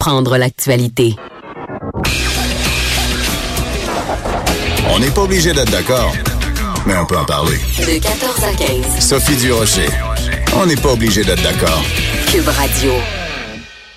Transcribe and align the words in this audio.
Prendre 0.00 0.38
l'actualité. 0.38 1.14
On 4.90 4.98
n'est 4.98 5.10
pas 5.10 5.20
obligé 5.20 5.52
d'être 5.52 5.70
d'accord, 5.70 6.14
mais 6.86 6.96
on 6.96 7.04
peut 7.04 7.18
en 7.18 7.26
parler. 7.26 7.58
De 7.78 8.02
14 8.02 8.44
à 8.44 8.54
15. 8.96 8.98
Sophie 8.98 9.36
Durocher. 9.36 9.88
On 10.56 10.64
n'est 10.64 10.76
pas 10.76 10.94
obligé 10.94 11.22
d'être 11.22 11.42
d'accord. 11.42 11.84
Cube 12.32 12.48
Radio. 12.48 12.92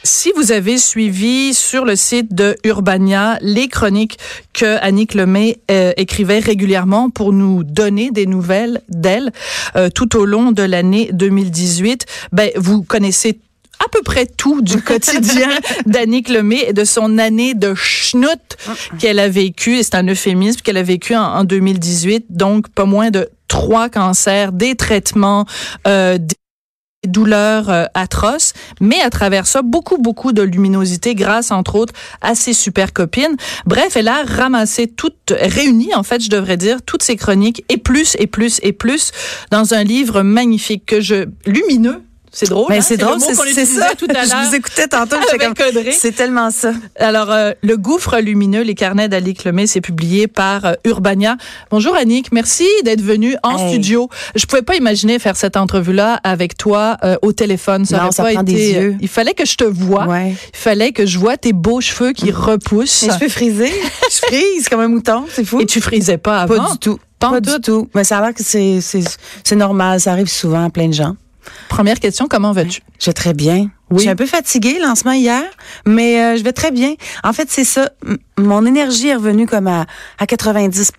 Si 0.04 0.34
vous 0.36 0.52
avez 0.52 0.78
suivi 0.78 1.54
sur 1.54 1.86
le 1.86 1.96
site 1.96 2.36
de 2.36 2.58
Urbania 2.66 3.38
les 3.40 3.70
chroniques 3.70 4.20
que 4.52 4.78
Annick 4.82 5.14
Lemay 5.14 5.60
euh, 5.72 5.94
écrivait 5.96 6.40
régulièrement 6.40 7.12
pour 7.12 7.32
nous 7.32 7.64
donner 7.64 8.12
des 8.12 8.26
nouvelles 8.26 8.82
d'elle 8.90 9.32
euh, 9.78 9.90
tout 9.90 10.18
au 10.18 10.26
long 10.26 10.52
de 10.52 10.64
l'année 10.64 11.12
2018, 11.14 12.06
ben 12.34 12.52
vous 12.58 12.84
connaissez 12.84 13.40
à 13.80 13.90
peu 13.92 14.02
près 14.04 14.26
tout 14.26 14.62
du 14.62 14.82
quotidien 14.82 15.50
d'Annick 15.86 16.30
Lemay 16.30 16.66
et 16.68 16.74
de 16.74 16.84
son 16.84 17.18
année 17.18 17.54
de 17.54 17.74
schnout 17.76 18.58
qu'elle 19.00 19.20
a 19.20 19.30
vécu, 19.30 19.78
et 19.78 19.84
c'est 19.84 19.96
un 19.96 20.08
euphémisme, 20.08 20.62
qu'elle 20.62 20.78
a 20.78 20.84
vécu 20.84 21.16
en, 21.16 21.24
en 21.24 21.44
2018, 21.44 22.26
donc 22.30 22.70
pas 22.70 22.86
moins 22.86 23.12
de 23.12 23.30
trois 23.48 23.90
cancers, 23.90 24.52
des 24.52 24.76
traitements, 24.76 25.46
euh, 25.88 26.18
des 26.18 26.36
douleurs 27.08 27.70
euh, 27.70 27.86
atroces, 27.94 28.54
mais 28.82 29.00
à 29.02 29.10
travers 29.10 29.46
ça, 29.46 29.62
beaucoup, 29.62 29.98
beaucoup 29.98 30.32
de 30.32 30.42
luminosité 30.42 31.16
grâce, 31.16 31.52
entre 31.52 31.76
autres, 31.76 31.94
à 32.22 32.34
ses 32.34 32.54
super 32.54 32.94
copines. 32.94 33.36
Bref, 33.66 33.96
elle 33.96 34.08
a 34.08 34.24
ramassé 34.24 34.88
toutes, 34.88 35.34
réuni, 35.38 35.94
en 35.94 36.04
fait, 36.04 36.24
je 36.24 36.30
devrais 36.30 36.58
dire, 36.58 36.82
toutes 36.82 37.04
ses 37.04 37.16
chroniques, 37.16 37.64
et 37.70 37.78
plus, 37.78 38.16
et 38.20 38.28
plus, 38.28 38.60
et 38.64 38.74
plus, 38.74 39.12
dans 39.52 39.74
un 39.74 39.84
livre 39.84 40.22
magnifique 40.24 40.86
que 40.86 41.02
je, 41.02 41.26
lumineux, 41.46 42.02
c'est 42.34 42.50
drôle. 42.50 42.66
Mais 42.70 42.80
hein? 42.80 42.82
c'est 42.82 42.96
le 42.98 43.06
drôle, 43.06 43.20
c'est 43.22 43.66
ça. 43.66 43.90
tout 43.98 44.08
à 44.10 44.24
Je 44.26 44.48
vous 44.50 44.56
écoutais 44.56 44.88
tantôt, 44.88 45.18
c'est 45.92 46.16
tellement 46.16 46.50
ça. 46.50 46.74
Alors, 46.98 47.32
euh, 47.32 47.52
Le 47.62 47.78
Gouffre 47.78 48.18
lumineux, 48.20 48.64
les 48.64 48.74
carnets 48.74 49.08
d'Alic 49.08 49.44
Lemay, 49.44 49.68
c'est 49.68 49.82
publié 49.82 50.28
par 50.28 50.66
euh, 50.66 50.74
Urbania. 50.84 51.38
Bonjour 51.70 51.96
Annick, 51.96 52.32
merci 52.32 52.66
d'être 52.84 53.02
venue 53.02 53.36
en 53.44 53.58
Hey. 53.58 53.70
studio. 53.70 54.10
Je 54.36 54.46
pouvais 54.48 54.64
pas 54.64 54.76
imaginer 54.76 55.20
faire 55.20 55.36
cette 55.36 55.56
entrevue-là 55.58 56.20
avec 56.24 56.58
toi 56.58 56.98
euh, 57.04 57.16
au 57.22 57.34
téléphone. 57.34 57.86
Ça 57.86 57.98
Non, 57.98 58.04
aurait 58.06 58.12
ça 58.12 58.24
pas 58.24 58.32
prend 58.34 58.42
été. 58.42 58.54
des 58.54 58.72
yeux. 58.74 58.96
Il 59.00 59.08
fallait 59.08 59.34
que 59.36 59.46
je 59.46 59.56
te 59.56 59.64
voie. 59.64 60.08
Ouais. 60.08 60.32
Il 60.32 60.58
fallait 60.58 60.92
que 60.92 61.06
je 61.06 61.20
vois 61.20 61.38
tes 61.38 61.54
beaux 61.54 61.82
cheveux 61.82 62.14
qui 62.14 62.32
repoussent. 62.32 63.04
Mes 63.04 63.14
cheveux 63.14 63.30
frisés, 63.30 63.72
je 64.12 64.18
frise 64.28 64.70
comme 64.70 64.80
un 64.80 64.88
mouton, 64.88 65.26
c'est 65.32 65.46
fou. 65.46 65.62
Et 65.62 65.66
tu 65.68 65.80
frisais 65.82 66.18
pas 66.18 66.42
avant? 66.42 66.58
Pas 66.58 66.72
du 66.72 66.78
tout. 66.80 67.00
Pas 67.20 67.40
du 67.40 67.62
tout? 67.62 67.88
Mais 67.96 68.04
ça 68.04 68.18
a 68.18 68.22
l'air 68.22 68.34
que 68.34 68.44
c'est 68.44 69.56
normal, 69.56 70.00
ça 70.02 70.12
arrive 70.12 70.28
souvent 70.28 70.66
à 70.66 70.70
plein 70.72 70.88
de 70.88 70.94
gens. 70.94 71.16
Première 71.70 72.00
question, 72.00 72.28
comment 72.28 72.52
vas-tu? 72.52 72.82
Je 73.00 73.06
vais 73.08 73.14
très 73.14 73.34
bien. 73.34 73.70
Oui. 73.90 73.98
Je 73.98 74.02
suis 74.02 74.10
un 74.10 74.16
peu 74.16 74.26
fatiguée, 74.26 74.80
lancement 74.80 75.12
hier, 75.12 75.44
mais 75.86 76.20
euh, 76.20 76.38
je 76.38 76.44
vais 76.44 76.54
très 76.54 76.72
bien. 76.72 76.94
En 77.24 77.34
fait, 77.34 77.50
c'est 77.52 77.64
ça. 77.64 77.90
M- 78.08 78.18
Mon 78.38 78.66
énergie 78.66 79.10
est 79.10 79.16
revenue 79.16 79.46
comme 79.46 79.68
à, 79.68 79.86
à 80.20 80.26
90 80.26 80.92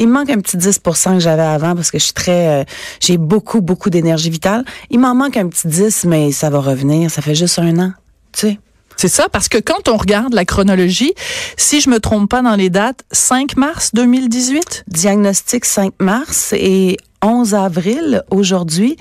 Il 0.00 0.08
me 0.08 0.12
manque 0.14 0.30
un 0.30 0.40
petit 0.40 0.56
10% 0.56 1.14
que 1.14 1.20
j'avais 1.20 1.42
avant 1.42 1.74
parce 1.74 1.90
que 1.90 1.98
je 1.98 2.04
suis 2.04 2.12
très... 2.12 2.62
euh, 2.62 2.64
j'ai 3.00 3.18
beaucoup, 3.18 3.60
beaucoup 3.60 3.90
d'énergie 3.90 4.30
vitale. 4.30 4.64
Il 4.90 4.98
m'en 5.00 5.14
manque 5.14 5.36
un 5.36 5.48
petit 5.48 5.68
10, 5.68 6.04
mais 6.06 6.32
ça 6.32 6.50
va 6.50 6.58
revenir. 6.60 7.10
Ça 7.10 7.22
fait 7.22 7.34
juste 7.34 7.58
un 7.58 7.78
an, 7.78 7.92
tu 8.32 8.40
sais. 8.48 8.58
C'est 8.96 9.08
ça, 9.08 9.28
parce 9.28 9.48
que 9.48 9.58
quand 9.58 9.88
on 9.88 9.96
regarde 9.96 10.34
la 10.34 10.44
chronologie, 10.44 11.14
si 11.56 11.80
je 11.80 11.90
me 11.90 11.98
trompe 11.98 12.30
pas 12.30 12.42
dans 12.42 12.54
les 12.54 12.70
dates, 12.70 13.00
5 13.10 13.56
mars 13.56 13.90
2018? 13.92 14.84
Diagnostic 14.86 15.64
5 15.64 15.94
mars 15.98 16.52
et 16.56 16.96
11 17.24 17.54
avril, 17.54 18.22
aujourd'hui, 18.30 18.96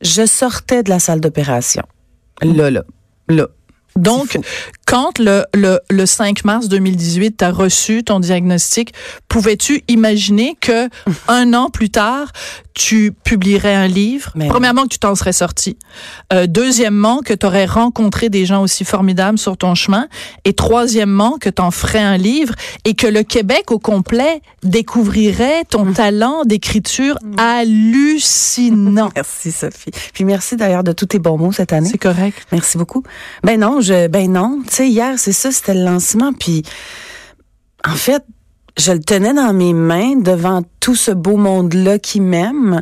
je 0.00 0.24
sortais 0.26 0.82
de 0.82 0.90
la 0.90 1.00
salle 1.00 1.20
d'opération. 1.20 1.82
Là, 2.40 2.70
là, 2.70 2.84
là. 3.28 3.48
Donc, 3.96 4.38
quand 4.86 5.18
le, 5.18 5.44
le, 5.54 5.80
le 5.90 6.06
5 6.06 6.44
mars 6.44 6.68
2018, 6.68 7.36
tu 7.38 7.44
as 7.44 7.50
reçu 7.52 8.02
ton 8.04 8.20
diagnostic, 8.20 8.92
pouvais-tu 9.28 9.82
imaginer 9.88 10.56
que 10.60 10.88
un 11.28 11.54
an 11.54 11.70
plus 11.70 11.90
tard, 11.90 12.32
tu 12.74 13.12
publierais 13.24 13.74
un 13.74 13.86
livre? 13.86 14.32
Mais 14.34 14.48
Premièrement, 14.48 14.82
que 14.82 14.88
tu 14.88 14.98
t'en 14.98 15.14
serais 15.14 15.32
sorti. 15.32 15.76
Euh, 16.32 16.46
deuxièmement, 16.48 17.20
que 17.20 17.32
tu 17.34 17.46
aurais 17.46 17.66
rencontré 17.66 18.28
des 18.30 18.46
gens 18.46 18.62
aussi 18.62 18.84
formidables 18.84 19.38
sur 19.38 19.56
ton 19.56 19.74
chemin. 19.76 20.08
Et 20.44 20.52
troisièmement, 20.54 21.38
que 21.38 21.48
tu 21.50 21.62
en 21.62 21.70
ferais 21.70 22.00
un 22.00 22.16
livre 22.16 22.54
et 22.84 22.94
que 22.94 23.06
le 23.06 23.22
Québec 23.22 23.70
au 23.70 23.78
complet 23.78 24.42
découvrirait 24.64 25.64
ton 25.68 25.84
Mm. 25.84 25.92
talent 25.94 26.42
d'écriture 26.44 27.18
hallucinant. 27.36 29.10
Merci, 29.16 29.52
Sophie. 29.52 29.90
Puis 30.12 30.24
merci 30.24 30.56
d'ailleurs 30.56 30.82
de 30.84 30.92
tous 30.92 31.06
tes 31.06 31.18
bons 31.18 31.36
mots 31.38 31.52
cette 31.52 31.72
année. 31.72 31.88
C'est 31.90 31.98
correct. 31.98 32.38
Merci 32.52 32.78
beaucoup. 32.78 33.02
Ben 33.42 33.60
non, 33.60 33.80
ben 33.92 34.32
non. 34.32 34.62
Tu 34.66 34.74
sais, 34.74 34.88
hier, 34.88 35.18
c'est 35.18 35.32
ça, 35.32 35.52
c'était 35.52 35.74
le 35.74 35.84
lancement. 35.84 36.32
Puis, 36.32 36.62
en 37.86 37.94
fait, 37.94 38.24
je 38.78 38.92
le 38.92 39.00
tenais 39.00 39.34
dans 39.34 39.52
mes 39.52 39.72
mains 39.72 40.16
devant 40.16 40.62
tout 40.80 40.94
ce 40.96 41.10
beau 41.10 41.36
monde-là 41.36 41.98
qui 41.98 42.20
m'aime. 42.20 42.80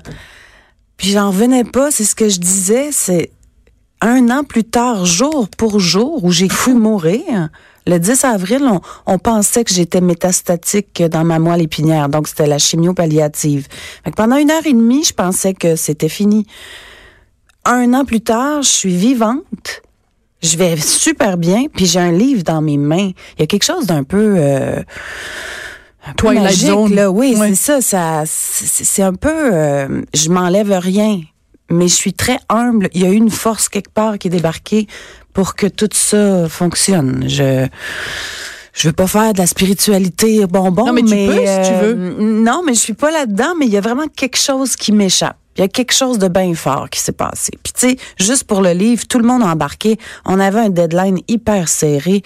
Puis, 0.96 1.10
j'en 1.10 1.30
revenais 1.30 1.64
pas. 1.64 1.90
C'est 1.90 2.04
ce 2.04 2.14
que 2.14 2.28
je 2.28 2.38
disais. 2.38 2.90
C'est 2.92 3.30
un 4.00 4.30
an 4.30 4.44
plus 4.44 4.64
tard, 4.64 5.06
jour 5.06 5.48
pour 5.56 5.78
jour, 5.78 6.24
où 6.24 6.32
j'ai 6.32 6.48
cru 6.48 6.74
mourir. 6.74 7.48
Le 7.86 7.98
10 7.98 8.24
avril, 8.24 8.62
on, 8.62 8.80
on 9.06 9.18
pensait 9.18 9.64
que 9.64 9.72
j'étais 9.72 10.00
métastatique 10.00 11.02
dans 11.02 11.24
ma 11.24 11.38
moelle 11.38 11.62
épinière. 11.62 12.08
Donc, 12.08 12.28
c'était 12.28 12.46
la 12.46 12.58
chimio 12.58 12.94
palliative. 12.94 13.66
Fait 14.04 14.10
que 14.10 14.16
pendant 14.16 14.36
une 14.36 14.50
heure 14.50 14.66
et 14.66 14.72
demie, 14.72 15.04
je 15.04 15.12
pensais 15.12 15.54
que 15.54 15.76
c'était 15.76 16.08
fini. 16.08 16.46
Un 17.64 17.94
an 17.94 18.04
plus 18.04 18.20
tard, 18.20 18.62
je 18.62 18.68
suis 18.68 18.96
vivante. 18.96 19.82
Je 20.42 20.56
vais 20.56 20.76
super 20.76 21.36
bien, 21.36 21.66
puis 21.72 21.86
j'ai 21.86 22.00
un 22.00 22.12
livre 22.12 22.42
dans 22.42 22.60
mes 22.60 22.76
mains. 22.76 23.10
Il 23.36 23.40
y 23.40 23.42
a 23.42 23.46
quelque 23.46 23.64
chose 23.64 23.86
d'un 23.86 24.02
peu, 24.02 24.34
euh, 24.38 24.80
un 26.06 26.12
peu 26.14 26.26
Twilight 26.28 26.44
magique, 26.44 26.66
Zone. 26.66 26.94
là. 26.94 27.10
Oui, 27.10 27.36
c'est 27.38 27.54
ça. 27.54 27.80
Ça, 27.80 28.22
c'est 28.26 29.02
un 29.02 29.14
peu. 29.14 29.30
euh, 29.30 30.02
je 30.14 30.28
m'enlève 30.30 30.72
rien, 30.72 31.20
mais 31.70 31.86
je 31.88 31.94
suis 31.94 32.12
très 32.12 32.38
humble. 32.48 32.88
Il 32.92 33.02
y 33.02 33.06
a 33.06 33.10
eu 33.10 33.14
une 33.16 33.30
force 33.30 33.68
quelque 33.68 33.92
part 33.92 34.18
qui 34.18 34.28
est 34.28 34.30
débarquée 34.32 34.88
pour 35.32 35.54
que 35.54 35.66
tout 35.66 35.88
ça 35.92 36.48
fonctionne. 36.48 37.24
Je 37.28 37.66
je 38.74 38.88
veux 38.88 38.92
pas 38.94 39.06
faire 39.06 39.34
de 39.34 39.38
la 39.38 39.46
spiritualité 39.46 40.46
bonbon, 40.46 40.86
Non, 40.86 40.92
mais 40.94 41.02
tu 41.02 41.08
peux, 41.10 41.46
si 41.46 41.68
tu 41.68 41.74
veux. 41.84 41.94
Non, 42.20 42.62
mais 42.66 42.72
je 42.74 42.80
suis 42.80 42.94
pas 42.94 43.10
là-dedans, 43.10 43.54
mais 43.58 43.66
il 43.66 43.72
y 43.72 43.76
a 43.76 43.80
vraiment 43.82 44.06
quelque 44.16 44.38
chose 44.38 44.76
qui 44.76 44.92
m'échappe. 44.92 45.36
Il 45.56 45.60
y 45.60 45.64
a 45.64 45.68
quelque 45.68 45.92
chose 45.92 46.18
de 46.18 46.28
bien 46.28 46.54
fort 46.54 46.88
qui 46.88 47.00
s'est 47.00 47.12
passé. 47.12 47.52
Puis 47.62 47.72
tu 47.72 47.90
sais, 47.90 47.96
juste 48.18 48.44
pour 48.44 48.62
le 48.62 48.72
livre, 48.72 49.06
tout 49.06 49.18
le 49.18 49.26
monde 49.26 49.42
a 49.42 49.46
embarqué. 49.46 49.98
On 50.24 50.40
avait 50.40 50.60
un 50.60 50.70
deadline 50.70 51.18
hyper 51.28 51.68
serré. 51.68 52.22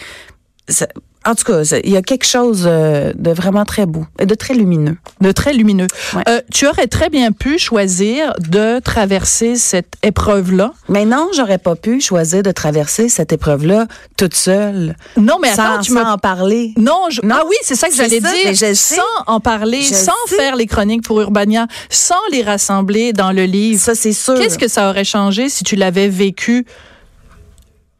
En 1.26 1.34
tout 1.34 1.44
cas, 1.44 1.62
il 1.84 1.90
y 1.90 1.96
a 1.96 2.02
quelque 2.02 2.24
chose 2.26 2.64
euh, 2.66 3.12
de 3.16 3.30
vraiment 3.30 3.64
très 3.64 3.86
beau 3.86 4.04
de 4.24 4.34
très 4.34 4.54
lumineux. 4.54 4.96
de 5.20 5.32
très 5.32 5.52
lumineux. 5.52 5.86
Ouais. 6.14 6.22
Euh, 6.28 6.40
tu 6.52 6.66
aurais 6.66 6.86
très 6.86 7.10
bien 7.10 7.32
pu 7.32 7.58
choisir 7.58 8.34
de 8.38 8.78
traverser 8.80 9.56
cette 9.56 9.94
épreuve-là. 10.02 10.72
Mais 10.88 11.04
non, 11.04 11.28
j'aurais 11.34 11.58
pas 11.58 11.74
pu 11.76 12.00
choisir 12.00 12.42
de 12.42 12.50
traverser 12.52 13.08
cette 13.08 13.32
épreuve-là 13.32 13.86
toute 14.16 14.34
seule, 14.34 14.96
Non, 15.16 15.38
mais 15.40 15.54
sans, 15.54 15.62
attends, 15.62 15.82
tu 15.82 15.92
sans 15.92 16.04
me... 16.04 16.10
en 16.10 16.18
parler. 16.18 16.72
Non, 16.76 17.06
je- 17.10 17.20
Non, 17.22 17.36
ah 17.40 17.44
oui, 17.48 17.56
c'est 17.62 17.74
ça 17.76 17.88
que 17.88 17.94
j'allais 17.94 18.20
dire. 18.20 18.54
je 18.54 18.74
sans 18.74 19.02
en 19.26 19.40
parler, 19.40 19.82
Je 19.82 19.94
sans 19.94 20.12
sais. 20.28 20.36
faire 20.36 20.56
les 20.56 20.66
chroniques 20.66 21.02
pour 21.02 21.20
Urbania, 21.20 21.66
sans 21.90 22.14
les 22.32 22.42
rassembler 22.42 23.12
dans 23.12 23.32
le 23.32 23.44
livre. 23.44 23.80
Ça, 23.80 23.94
c'est 23.94 24.12
sûr. 24.12 24.34
Qu'est-ce 24.38 24.58
que 24.58 24.68
ça 24.68 24.88
aurait 24.90 25.04
changé 25.04 25.48
si 25.48 25.64
tu 25.64 25.76
l'avais 25.76 26.08
vécu 26.08 26.66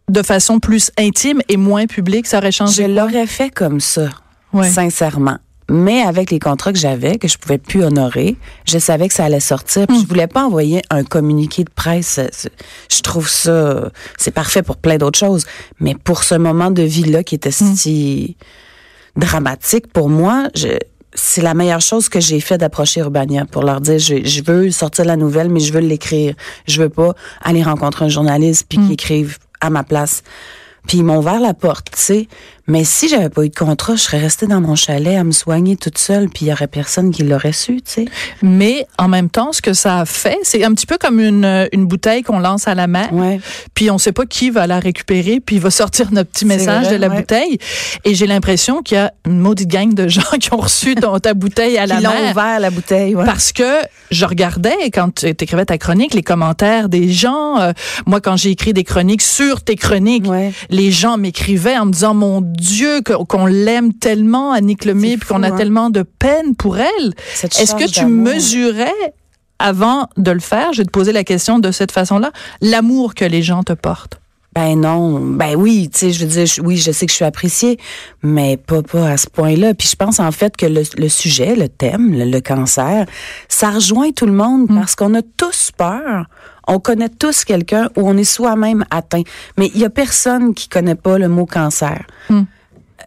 de 0.09 0.23
façon 0.23 0.59
plus 0.61 0.91
intime 0.99 1.41
et 1.49 1.57
moins 1.57 1.87
publique? 1.87 2.27
Ça 2.27 2.39
aurait 2.39 2.53
Je 2.53 2.57
changé 2.59 2.85
quoi? 2.85 2.95
l'aurais 3.05 3.27
fait 3.27 3.51
comme 3.51 3.81
ça, 3.81 4.09
Ouais. 4.53 4.69
sincèrement. 4.71 5.39
Mais 5.69 6.03
avec 6.03 6.31
les 6.31 6.39
contrats 6.39 6.73
que 6.73 6.79
j'avais, 6.79 7.19
que 7.19 7.27
je 7.27 7.37
pouvais 7.39 7.59
plus 7.59 7.83
honorer, 7.83 8.37
je 8.67 8.79
savais 8.79 9.09
que 9.09 9.15
ça 9.15 9.25
allait 9.25 9.41
sortir. 9.41 9.87
Hmm. 9.89 10.01
Je 10.01 10.07
voulais 10.07 10.29
pas 10.29 10.45
envoyer 10.45 10.81
un 10.91 11.03
communiqué 11.03 11.65
de 11.65 11.71
presse. 11.75 12.21
Je 12.89 13.01
trouve 13.01 13.29
ça, 13.29 13.91
c'est 14.17 14.31
parfait 14.31 14.63
pour 14.63 14.77
plein 14.77 14.97
d'autres 14.97 15.19
choses. 15.19 15.45
Mais 15.81 15.97
pour 15.97 16.23
ce 16.23 16.37
moment 16.37 16.71
de 16.71 16.83
vie-là 16.83 17.25
qui 17.25 17.35
était 17.35 17.51
Hmm. 17.51 17.75
si 17.75 18.37
dramatique 19.17 19.89
pour 19.93 20.09
moi, 20.09 20.49
je, 20.55 20.69
c'est 21.15 21.41
la 21.43 21.55
meilleure 21.55 21.81
chose 21.81 22.09
que 22.09 22.21
j'ai 22.21 22.41
fait 22.41 22.59
d'approcher 22.59 23.01
Urbania 23.01 23.45
pour 23.47 23.63
leur 23.65 23.81
dire, 23.81 23.99
je, 23.99 24.23
je 24.25 24.43
veux 24.45 24.71
sortir 24.71 25.05
la 25.05 25.17
nouvelle, 25.17 25.49
mais 25.49 25.61
je 25.61 25.73
veux 25.73 25.81
l'écrire. 25.81 26.35
Je 26.69 26.81
veux 26.83 26.91
pas 26.91 27.15
aller 27.43 27.63
rencontrer 27.63 28.05
un 28.05 28.09
journaliste 28.09 28.67
puis 28.69 28.79
qu'il 28.79 28.93
écrive 28.93 29.39
à 29.61 29.71
ma 29.71 29.85
place. 29.85 30.23
Puis 30.87 30.99
ils 30.99 31.05
m'ont 31.05 31.19
ouvert 31.19 31.41
la 31.41 31.55
porte, 31.55 31.91
tu 31.93 32.01
sais. 32.01 32.29
Mais 32.69 32.85
si 32.85 33.09
j'avais 33.09 33.29
pas 33.29 33.45
eu 33.45 33.49
de 33.49 33.55
contrat, 33.55 33.95
je 33.95 34.01
serais 34.03 34.19
restée 34.19 34.47
dans 34.47 34.61
mon 34.61 34.75
chalet 34.75 35.17
à 35.17 35.25
me 35.25 35.31
soigner 35.33 35.77
toute 35.77 35.99
seule, 35.99 36.29
puis 36.29 36.47
il 36.47 36.49
y 36.49 36.53
aurait 36.53 36.67
personne 36.67 37.11
qui 37.13 37.23
l'aurait 37.23 37.53
su, 37.53 37.77
tu 37.77 37.83
sais. 37.85 38.05
Mais 38.43 38.87
en 38.99 39.09
même 39.09 39.31
temps, 39.31 39.53
ce 39.53 39.63
que 39.63 39.73
ça 39.73 40.01
a 40.01 40.05
fait, 40.05 40.39
c'est 40.43 40.65
un 40.65 40.73
petit 40.73 40.87
peu 40.87 40.99
comme 40.99 41.21
une, 41.21 41.69
une 41.73 41.87
bouteille 41.87 42.23
qu'on 42.23 42.39
lance 42.41 42.67
à 42.67 42.75
la 42.75 42.87
mer. 42.87 43.13
Ouais. 43.13 43.41
puis 43.75 43.91
on 43.91 43.99
sait 43.99 44.13
pas 44.13 44.27
qui 44.27 44.51
va 44.51 44.67
la 44.67 44.81
récupérer, 44.81 45.41
puis 45.41 45.57
il 45.57 45.63
va 45.63 45.71
sortir 45.77 46.11
notre 46.13 46.31
petit 46.31 46.45
message 46.45 46.87
vrai, 46.87 46.95
de 46.97 47.01
la 47.01 47.09
ouais. 47.09 47.17
bouteille. 47.17 47.59
Et 48.05 48.15
j'ai 48.15 48.27
l'impression 48.27 48.83
qu'il 48.83 48.97
y 48.97 49.01
a 49.01 49.13
une 49.27 49.39
maudite 49.39 49.69
gang 49.69 49.95
de 49.95 50.09
gens 50.17 50.23
qui 50.41 50.53
ont 50.53 50.59
reçu 50.59 50.95
ton, 50.97 51.19
ta 51.19 51.35
bouteille 51.35 51.79
à 51.79 51.87
la 51.87 51.97
Qui 51.99 52.03
l'ont 52.05 52.11
mer. 52.11 52.33
ouvert 52.33 52.61
la 52.61 52.71
bouteille, 52.71 53.15
ouais. 53.15 53.25
Parce 53.25 53.53
que 53.53 53.81
je 54.11 54.25
regardais, 54.25 54.91
quand 54.93 55.15
tu 55.15 55.27
écrivais 55.29 55.65
ta 55.67 55.79
chronique, 55.79 56.15
les 56.15 56.23
commentaires 56.23 56.89
des 56.89 57.09
gens. 57.13 57.61
euh, 57.61 57.73
moi, 58.07 58.21
quand 58.21 58.37
j'ai 58.37 58.51
écrit 58.51 58.73
des 58.73 58.85
chroniques 58.85 59.23
sur 59.23 59.63
tes 59.63 59.77
chroniques, 59.77 60.27
les 60.71 60.91
gens 60.91 61.17
m'écrivaient 61.17 61.79
en 61.79 61.87
me 61.87 61.93
disant 61.93 62.15
mon 62.15 62.41
Dieu 62.57 63.01
qu'on 63.03 63.47
l'aime 63.47 63.93
tellement 63.95 64.53
Annick 64.53 64.85
Lemay 64.85 65.17
puis 65.17 65.29
qu'on 65.29 65.43
a 65.43 65.49
hein. 65.53 65.57
tellement 65.57 65.91
de 65.91 66.03
peine 66.03 66.55
pour 66.57 66.79
elle. 66.79 67.15
Est-ce 67.43 67.75
que 67.75 67.89
tu 67.89 68.07
mesurais 68.07 69.15
avant 69.59 70.09
de 70.17 70.31
le 70.33 70.41
faire, 70.41 70.73
je 70.73 70.79
vais 70.83 70.85
te 70.85 70.91
poser 70.91 71.13
la 71.13 71.25
question 71.25 71.59
de 71.59 71.71
cette 71.71 71.91
façon-là, 71.93 72.31
l'amour 72.61 73.15
que 73.15 73.25
les 73.25 73.43
gens 73.43 73.63
te 73.63 73.73
portent. 73.73 74.21
Ben 74.55 74.81
non, 74.81 75.19
ben 75.21 75.55
oui, 75.55 75.91
tu 75.93 75.99
sais, 75.99 76.13
je 76.13 76.21
veux 76.25 76.31
dire, 76.31 76.47
je- 76.47 76.63
oui, 76.63 76.79
je 76.79 76.91
sais 76.91 77.05
que 77.05 77.11
je 77.13 77.17
suis 77.17 77.25
appréciée, 77.27 77.79
mais 78.23 78.57
pas 78.57 78.81
pas 78.83 79.09
à 79.11 79.17
ce 79.19 79.29
point-là. 79.29 79.75
Puis 79.75 79.87
je 79.89 79.97
pense 79.97 80.19
en 80.19 80.33
fait 80.33 80.57
que 80.57 80.65
le, 80.65 80.83
le 80.97 81.09
sujet, 81.11 81.55
le 81.57 81.69
thème, 81.69 82.15
le, 82.15 82.25
le 82.25 82.41
cancer, 82.41 83.05
ça 83.49 83.71
rejoint 83.71 84.13
tout 84.13 84.25
le 84.25 84.33
monde 84.33 84.69
parce 84.69 84.95
qu'on 84.95 85.13
a 85.15 85.21
tous 85.37 85.73
peur. 85.77 86.25
On 86.67 86.79
connaît 86.79 87.09
tous 87.09 87.45
quelqu'un 87.45 87.91
où 87.97 88.09
on 88.09 88.17
est 88.17 88.25
soi-même 88.25 88.85
atteint, 88.91 89.23
mais 89.57 89.71
il 89.75 89.81
y 89.81 89.85
a 89.85 89.91
personne 89.91 90.55
qui 90.55 90.69
connaît 90.69 90.95
pas 90.95 91.19
le 91.19 91.29
mot 91.29 91.47
cancer. 91.47 92.05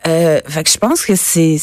Euh, 0.08 0.40
fait 0.48 0.64
que 0.64 0.70
je 0.70 0.78
pense 0.78 1.06
que 1.06 1.16
c'est, 1.16 1.58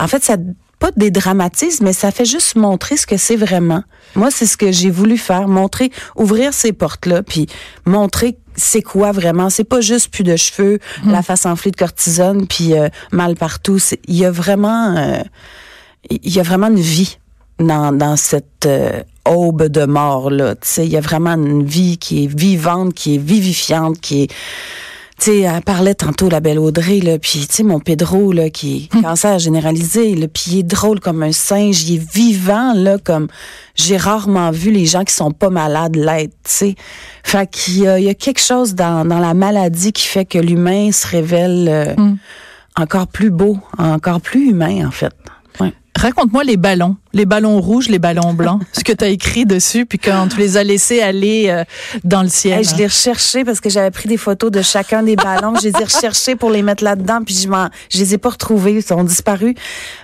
en 0.00 0.08
fait, 0.08 0.24
ça 0.24 0.36
pas 0.78 0.90
dédramatise, 0.96 1.80
mais 1.80 1.92
ça 1.92 2.10
fait 2.10 2.24
juste 2.24 2.56
montrer 2.56 2.96
ce 2.96 3.06
que 3.06 3.16
c'est 3.16 3.36
vraiment. 3.36 3.82
Moi, 4.14 4.30
c'est 4.30 4.46
ce 4.46 4.56
que 4.56 4.70
j'ai 4.70 4.90
voulu 4.90 5.16
faire, 5.16 5.48
montrer, 5.48 5.90
ouvrir 6.16 6.52
ces 6.52 6.72
portes-là, 6.72 7.22
puis 7.22 7.46
montrer 7.86 8.38
c'est 8.56 8.82
quoi 8.82 9.12
vraiment. 9.12 9.50
C'est 9.50 9.64
pas 9.64 9.80
juste 9.80 10.10
plus 10.12 10.24
de 10.24 10.36
cheveux, 10.36 10.78
la 11.04 11.22
face 11.22 11.46
enflée 11.46 11.70
de 11.70 11.76
cortisone, 11.76 12.46
puis 12.46 12.74
euh, 12.74 12.88
mal 13.12 13.36
partout. 13.36 13.78
Il 14.06 14.16
y 14.16 14.24
a 14.24 14.30
vraiment, 14.30 14.96
euh, 14.96 15.22
il 16.10 16.34
y 16.34 16.40
a 16.40 16.42
vraiment 16.42 16.68
une 16.68 16.80
vie 16.80 17.18
dans, 17.58 17.96
dans 17.96 18.16
cette 18.16 18.66
euh, 18.66 19.02
aube 19.24 19.64
de 19.64 19.84
mort 19.84 20.30
là. 20.30 20.54
Tu 20.54 20.68
sais, 20.68 20.86
il 20.86 20.92
y 20.92 20.96
a 20.96 21.00
vraiment 21.00 21.34
une 21.34 21.64
vie 21.64 21.98
qui 21.98 22.24
est 22.24 22.26
vivante, 22.26 22.94
qui 22.94 23.16
est 23.16 23.18
vivifiante, 23.18 24.00
qui 24.00 24.24
est 24.24 24.34
tu 25.18 25.24
sais, 25.24 25.40
elle 25.40 25.62
parlait 25.62 25.94
tantôt, 25.94 26.28
la 26.28 26.40
belle 26.40 26.58
Audrey, 26.58 27.00
là, 27.00 27.18
puis 27.18 27.46
tu 27.46 27.54
sais, 27.54 27.62
mon 27.62 27.80
Pedro, 27.80 28.32
là, 28.32 28.50
qui 28.50 28.90
est 28.92 29.00
cancer 29.00 29.38
généralisé, 29.38 30.14
là, 30.14 30.28
puis 30.28 30.44
il 30.48 30.58
est 30.58 30.62
drôle 30.62 31.00
comme 31.00 31.22
un 31.22 31.32
singe, 31.32 31.84
il 31.84 31.94
est 31.94 32.12
vivant, 32.12 32.74
là, 32.74 32.98
comme 32.98 33.28
j'ai 33.74 33.96
rarement 33.96 34.50
vu 34.50 34.70
les 34.70 34.84
gens 34.84 35.04
qui 35.04 35.14
sont 35.14 35.30
pas 35.30 35.48
malades 35.48 35.96
l'être, 35.96 36.34
tu 36.44 36.52
sais. 36.52 36.74
Fait 37.22 37.50
qu'il 37.50 37.76
y 37.76 38.02
y 38.02 38.08
a 38.10 38.14
quelque 38.14 38.42
chose 38.42 38.74
dans, 38.74 39.08
dans 39.08 39.18
la 39.18 39.32
maladie 39.32 39.92
qui 39.92 40.06
fait 40.06 40.26
que 40.26 40.38
l'humain 40.38 40.92
se 40.92 41.06
révèle 41.06 41.66
euh, 41.70 41.94
encore 42.76 43.06
plus 43.06 43.30
beau, 43.30 43.58
encore 43.78 44.20
plus 44.20 44.50
humain, 44.50 44.86
en 44.86 44.90
fait. 44.90 45.14
Ouais. 45.60 45.72
Raconte-moi 45.96 46.44
les 46.44 46.58
ballons, 46.58 46.96
les 47.14 47.24
ballons 47.24 47.58
rouges, 47.58 47.88
les 47.88 47.98
ballons 47.98 48.34
blancs, 48.34 48.60
ce 48.72 48.84
que 48.84 48.92
tu 48.92 49.02
as 49.02 49.08
écrit 49.08 49.46
dessus, 49.46 49.86
puis 49.86 49.98
quand 49.98 50.28
tu 50.28 50.36
les 50.36 50.58
as 50.58 50.62
laissés 50.62 51.00
aller 51.00 51.46
euh, 51.48 51.64
dans 52.04 52.22
le 52.22 52.28
ciel. 52.28 52.58
Hey, 52.58 52.64
je 52.64 52.76
l'ai 52.76 52.86
recherché 52.86 53.44
parce 53.44 53.60
que 53.60 53.70
j'avais 53.70 53.90
pris 53.90 54.06
des 54.06 54.18
photos 54.18 54.50
de 54.50 54.60
chacun 54.60 55.02
des 55.02 55.16
ballons. 55.16 55.54
je 55.56 55.68
les 55.68 55.80
ai 55.80 55.84
recherchés 55.84 56.36
pour 56.36 56.50
les 56.50 56.60
mettre 56.60 56.84
là-dedans, 56.84 57.20
puis 57.24 57.34
je, 57.34 57.48
m'en, 57.48 57.70
je 57.90 57.98
les 57.98 58.12
ai 58.12 58.18
pas 58.18 58.28
retrouvés, 58.28 58.74
ils 58.74 58.82
sont 58.82 59.04
disparus. 59.04 59.54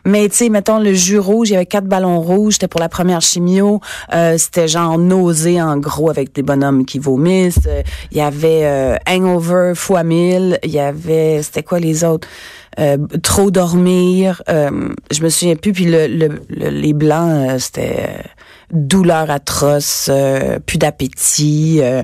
Mais 0.06 0.26
tu 0.30 0.36
sais, 0.36 0.48
mettons 0.48 0.78
le 0.78 0.94
jus 0.94 1.18
rouge, 1.18 1.50
il 1.50 1.52
y 1.52 1.56
avait 1.56 1.66
quatre 1.66 1.86
ballons 1.86 2.20
rouges, 2.22 2.54
c'était 2.54 2.68
pour 2.68 2.80
la 2.80 2.88
première 2.88 3.20
chimio. 3.20 3.80
Euh, 4.14 4.38
c'était 4.38 4.68
genre 4.68 4.98
nausée 4.98 5.60
en 5.60 5.76
gros 5.76 6.08
avec 6.08 6.34
des 6.34 6.42
bonhommes 6.42 6.86
qui 6.86 7.00
vomissent. 7.00 7.66
Euh, 7.66 7.82
Il 8.10 8.16
y 8.16 8.22
avait 8.22 8.64
euh, 8.64 8.96
hangover 9.06 9.72
fois 9.74 10.04
mille. 10.04 10.58
Il 10.64 10.70
y 10.70 10.80
avait, 10.80 11.42
c'était 11.42 11.62
quoi 11.62 11.80
les 11.80 12.02
autres? 12.02 12.26
Euh, 12.78 12.96
trop 13.22 13.50
dormir, 13.50 14.42
euh, 14.48 14.88
je 15.10 15.22
me 15.22 15.28
souviens 15.28 15.56
plus. 15.56 15.72
Puis 15.72 15.84
le, 15.84 16.06
le- 16.06 16.40
le- 16.48 16.70
les 16.70 16.92
blancs, 16.94 17.50
euh, 17.50 17.58
c'était 17.58 17.96
euh, 17.98 18.22
douleur 18.72 19.30
atroce, 19.30 20.06
euh, 20.10 20.58
plus 20.58 20.78
d'appétit. 20.78 21.80
euh, 21.82 22.02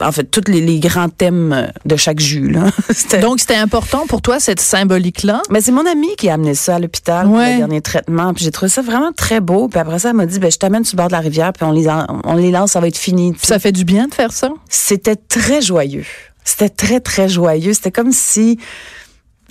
en 0.00 0.12
fait, 0.12 0.24
tous 0.30 0.44
les, 0.50 0.60
les 0.60 0.78
grands 0.78 1.08
thèmes 1.08 1.72
de 1.84 1.96
chaque 1.96 2.20
jus. 2.20 2.48
Là. 2.48 2.66
Donc, 3.20 3.40
c'était 3.40 3.56
important 3.56 4.06
pour 4.06 4.22
toi, 4.22 4.38
cette 4.38 4.60
symbolique-là? 4.60 5.42
mais 5.50 5.60
c'est 5.60 5.72
mon 5.72 5.84
ami 5.84 6.14
qui 6.16 6.28
a 6.28 6.34
amené 6.34 6.54
ça 6.54 6.76
à 6.76 6.78
l'hôpital 6.78 7.26
pour 7.26 7.36
le 7.54 7.58
dernier 7.58 7.80
traitement. 7.80 8.32
Puis 8.34 8.44
j'ai 8.44 8.52
trouvé 8.52 8.68
ça 8.70 8.82
vraiment 8.82 9.10
très 9.12 9.40
beau. 9.40 9.66
Puis 9.68 9.80
après 9.80 9.98
ça, 9.98 10.10
elle 10.10 10.16
m'a 10.16 10.26
dit, 10.26 10.38
ben, 10.38 10.50
je 10.50 10.58
t'amène 10.58 10.84
sur 10.84 10.94
le 10.96 10.98
bord 11.02 11.08
de 11.08 11.12
la 11.14 11.20
rivière, 11.20 11.52
puis 11.52 11.64
on 11.64 11.72
les, 11.72 11.88
en- 11.88 12.06
on 12.24 12.34
les 12.34 12.52
lance, 12.52 12.72
ça 12.72 12.80
va 12.80 12.86
être 12.86 12.96
fini. 12.98 13.34
Ça 13.42 13.58
fait 13.58 13.72
du 13.72 13.84
bien 13.84 14.06
de 14.06 14.14
faire 14.14 14.30
ça? 14.32 14.50
C'était 14.70 15.16
très 15.16 15.60
joyeux. 15.60 16.04
C'était 16.44 16.68
très, 16.70 17.00
très 17.00 17.28
joyeux. 17.28 17.74
C'était 17.74 17.90
comme 17.90 18.12
si 18.12 18.58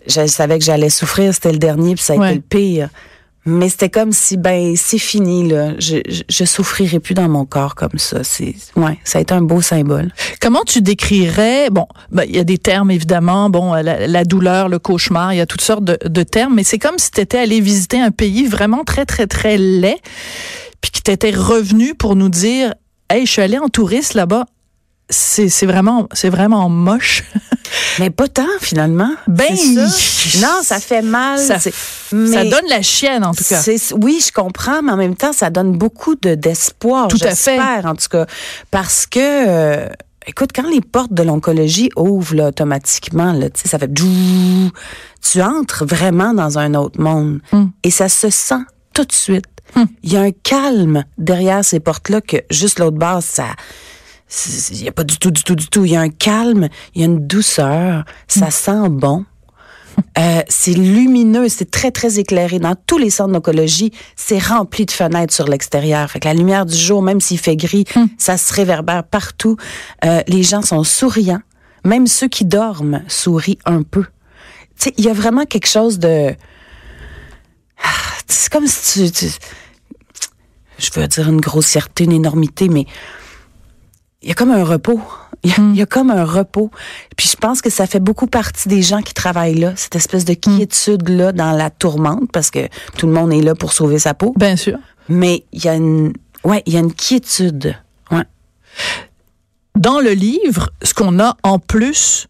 je 0.07 0.25
savais 0.27 0.57
que 0.59 0.65
j'allais 0.65 0.89
souffrir. 0.89 1.33
C'était 1.33 1.51
le 1.51 1.59
dernier, 1.59 1.95
puis 1.95 2.03
ça 2.03 2.13
a 2.13 2.17
Ouais. 2.17 2.27
été 2.29 2.35
le 2.35 2.41
pire. 2.41 2.89
Mais 3.49 3.69
c'était 3.69 3.89
comme 3.89 4.11
si, 4.11 4.35
ben, 4.35 4.75
c'est 4.75 4.97
fini, 4.97 5.47
là. 5.47 5.69
Je, 5.79 5.97
je, 6.09 6.23
je 6.27 6.43
souffrirai 6.43 6.99
plus 6.99 7.13
dans 7.13 7.29
mon 7.29 7.45
corps 7.45 7.75
comme 7.75 7.97
ça. 7.97 8.21
C'est, 8.25 8.53
ouais, 8.75 8.99
ça 9.05 9.19
a 9.19 9.21
été 9.21 9.33
un 9.33 9.41
beau 9.41 9.61
symbole. 9.61 10.11
Comment 10.41 10.63
tu 10.65 10.81
décrirais, 10.81 11.69
bon, 11.69 11.85
ben, 12.11 12.23
il 12.27 12.35
y 12.35 12.39
a 12.39 12.43
des 12.43 12.57
termes 12.57 12.91
évidemment, 12.91 13.49
bon, 13.49 13.71
la, 13.73 14.05
la 14.05 14.25
douleur, 14.25 14.67
le 14.67 14.79
cauchemar, 14.79 15.33
il 15.33 15.37
y 15.37 15.41
a 15.41 15.45
toutes 15.45 15.61
sortes 15.61 15.85
de, 15.85 15.97
de 16.05 16.23
termes, 16.23 16.55
mais 16.55 16.63
c'est 16.65 16.77
comme 16.77 16.97
si 16.97 17.09
tu 17.09 17.21
étais 17.21 17.37
allé 17.37 17.61
visiter 17.61 18.01
un 18.01 18.11
pays 18.11 18.45
vraiment 18.47 18.83
très, 18.83 19.05
très, 19.05 19.27
très 19.27 19.57
laid, 19.57 19.95
puis 20.81 20.91
que 20.91 20.99
tu 21.01 21.11
étais 21.11 21.31
revenu 21.31 21.95
pour 21.95 22.17
nous 22.17 22.27
dire, 22.29 22.73
hey, 23.09 23.25
je 23.25 23.31
suis 23.31 23.41
allé 23.41 23.57
en 23.57 23.69
touriste 23.69 24.13
là-bas, 24.13 24.43
c'est 25.09 25.49
c'est 25.49 25.65
vraiment, 25.65 26.07
c'est 26.11 26.29
vraiment 26.29 26.69
moche. 26.69 27.23
Mais 27.99 28.09
pas 28.09 28.27
tant, 28.27 28.45
finalement. 28.61 29.11
Ben, 29.27 29.55
ça. 29.55 29.87
Non, 30.41 30.59
ça 30.61 30.79
fait 30.79 31.01
mal. 31.01 31.39
Ça, 31.39 31.59
ça 31.59 31.71
donne 32.11 32.67
la 32.69 32.81
chienne, 32.81 33.25
en 33.25 33.33
tout 33.33 33.43
cas. 33.43 33.61
Oui, 34.01 34.21
je 34.25 34.31
comprends, 34.31 34.81
mais 34.81 34.91
en 34.91 34.97
même 34.97 35.15
temps, 35.15 35.31
ça 35.31 35.49
donne 35.49 35.77
beaucoup 35.77 36.15
de 36.15 36.35
d'espoir. 36.35 37.07
Tout 37.07 37.17
à 37.21 37.33
fait. 37.33 37.55
j'espère, 37.55 37.85
en 37.85 37.95
tout 37.95 38.07
cas. 38.09 38.25
Parce 38.71 39.05
que, 39.05 39.19
euh, 39.19 39.89
écoute, 40.25 40.49
quand 40.53 40.69
les 40.69 40.81
portes 40.81 41.13
de 41.13 41.23
l'oncologie 41.23 41.89
ouvrent 41.95 42.35
là, 42.35 42.47
automatiquement, 42.47 43.31
là, 43.31 43.47
ça 43.53 43.79
fait 43.79 43.89
djou, 43.93 44.69
tu 45.21 45.41
entres 45.41 45.85
vraiment 45.85 46.33
dans 46.33 46.59
un 46.59 46.73
autre 46.73 46.99
monde. 46.99 47.39
Hum. 47.53 47.71
Et 47.83 47.91
ça 47.91 48.09
se 48.09 48.29
sent 48.29 48.63
tout 48.93 49.05
de 49.05 49.13
suite. 49.13 49.45
Hum. 49.75 49.87
Il 50.03 50.11
y 50.11 50.17
a 50.17 50.21
un 50.21 50.31
calme 50.31 51.05
derrière 51.17 51.63
ces 51.63 51.79
portes-là 51.79 52.19
que 52.21 52.37
juste 52.49 52.79
l'autre 52.79 52.97
base, 52.97 53.25
ça. 53.25 53.47
Il 54.71 54.81
n'y 54.81 54.87
a 54.89 54.91
pas 54.91 55.03
du 55.03 55.17
tout, 55.17 55.31
du 55.31 55.43
tout, 55.43 55.55
du 55.55 55.67
tout. 55.67 55.85
Il 55.85 55.91
y 55.91 55.95
a 55.95 56.01
un 56.01 56.09
calme, 56.09 56.67
il 56.93 57.01
y 57.01 57.03
a 57.03 57.07
une 57.07 57.25
douceur, 57.27 58.03
ça 58.27 58.51
sent 58.51 58.89
bon. 58.89 59.25
Euh, 60.19 60.41
c'est 60.47 60.73
lumineux, 60.73 61.49
c'est 61.49 61.71
très, 61.71 61.89
très 61.91 62.19
éclairé. 62.19 62.59
Dans 62.59 62.75
tous 62.75 62.97
les 62.99 63.09
centres 63.09 63.31
d'oncologie, 63.33 63.91
c'est 64.15 64.37
rempli 64.37 64.85
de 64.85 64.91
fenêtres 64.91 65.33
sur 65.33 65.45
l'extérieur. 65.47 66.11
Fait 66.11 66.19
que 66.19 66.27
la 66.27 66.33
lumière 66.35 66.65
du 66.65 66.75
jour, 66.75 67.01
même 67.01 67.19
s'il 67.21 67.39
fait 67.39 67.55
gris, 67.55 67.85
ça 68.17 68.37
se 68.37 68.53
réverbère 68.53 69.03
partout. 69.05 69.57
Euh, 70.05 70.21
les 70.27 70.43
gens 70.43 70.61
sont 70.61 70.83
souriants. 70.83 71.41
Même 71.83 72.05
ceux 72.05 72.27
qui 72.27 72.45
dorment 72.45 73.03
sourient 73.07 73.59
un 73.65 73.81
peu. 73.81 74.03
Tu 74.03 74.09
sais, 74.89 74.93
il 74.97 75.05
y 75.05 75.09
a 75.09 75.13
vraiment 75.13 75.45
quelque 75.45 75.67
chose 75.67 75.97
de... 75.99 76.35
Ah, 77.83 77.87
C'est 78.27 78.51
comme 78.51 78.67
si 78.67 79.09
tu, 79.11 79.27
tu- 79.29 79.35
Je 80.77 80.89
veux 80.93 81.07
dire 81.07 81.27
une 81.29 81.41
grossièreté, 81.41 82.03
une 82.03 82.11
énormité, 82.11 82.67
mais 82.69 82.85
il 84.21 84.29
y 84.29 84.31
a 84.31 84.35
comme 84.35 84.51
un 84.51 84.63
repos. 84.63 85.01
Il 85.43 85.51
y, 85.51 85.53
a, 85.53 85.57
il 85.59 85.75
y 85.75 85.81
a 85.81 85.85
comme 85.85 86.09
un 86.09 86.23
repos. 86.23 86.71
Puis 87.15 87.29
je 87.29 87.35
pense 87.35 87.61
que 87.61 87.69
ça 87.69 87.85
fait 87.85 87.99
beaucoup 87.99 88.27
partie 88.27 88.67
des 88.67 88.81
gens 88.81 89.01
qui 89.01 89.13
travaillent 89.13 89.59
là, 89.59 89.73
cette 89.75 89.95
espèce 89.95 90.25
de 90.25 90.33
quiétude-là 90.33 91.31
dans 91.31 91.51
la 91.51 91.69
tourmente, 91.69 92.31
parce 92.31 92.49
que 92.49 92.67
tout 92.97 93.05
le 93.05 93.13
monde 93.13 93.31
est 93.31 93.41
là 93.41 93.53
pour 93.53 93.71
sauver 93.71 93.99
sa 93.99 94.13
peau. 94.13 94.33
Bien 94.35 94.55
sûr. 94.55 94.79
Mais 95.09 95.45
il 95.51 95.63
y 95.63 95.69
a 95.69 95.75
une, 95.75 96.13
ouais, 96.43 96.63
il 96.65 96.73
y 96.73 96.77
a 96.77 96.79
une 96.79 96.93
quiétude. 96.93 97.75
Ouais. 98.11 98.23
Dans 99.75 99.99
le 99.99 100.11
livre, 100.11 100.71
ce 100.81 100.93
qu'on 100.93 101.19
a 101.19 101.37
en 101.43 101.59
plus 101.59 102.27